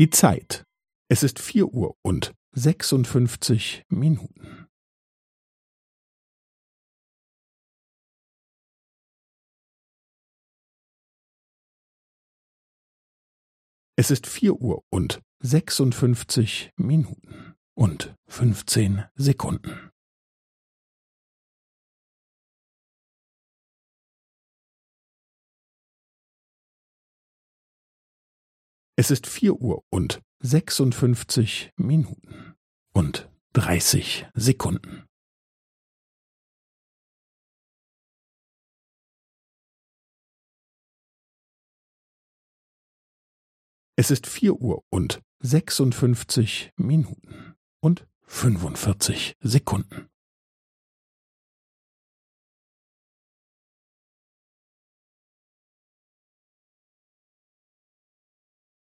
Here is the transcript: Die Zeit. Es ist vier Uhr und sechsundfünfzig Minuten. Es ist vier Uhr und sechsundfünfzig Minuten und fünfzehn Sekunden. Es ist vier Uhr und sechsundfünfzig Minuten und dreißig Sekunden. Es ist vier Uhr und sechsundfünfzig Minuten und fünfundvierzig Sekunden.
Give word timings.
Die 0.00 0.08
Zeit. 0.08 0.64
Es 1.10 1.22
ist 1.22 1.38
vier 1.38 1.74
Uhr 1.74 1.94
und 2.00 2.34
sechsundfünfzig 2.52 3.84
Minuten. 3.90 4.66
Es 13.94 14.10
ist 14.10 14.26
vier 14.26 14.54
Uhr 14.54 14.82
und 14.88 15.20
sechsundfünfzig 15.40 16.72
Minuten 16.78 17.54
und 17.74 18.16
fünfzehn 18.26 19.04
Sekunden. 19.16 19.89
Es 29.00 29.10
ist 29.10 29.26
vier 29.26 29.54
Uhr 29.54 29.82
und 29.88 30.20
sechsundfünfzig 30.40 31.72
Minuten 31.78 32.54
und 32.92 33.30
dreißig 33.54 34.26
Sekunden. 34.34 35.06
Es 43.96 44.10
ist 44.10 44.26
vier 44.26 44.60
Uhr 44.60 44.84
und 44.90 45.22
sechsundfünfzig 45.38 46.70
Minuten 46.76 47.54
und 47.80 48.06
fünfundvierzig 48.26 49.34
Sekunden. 49.40 50.09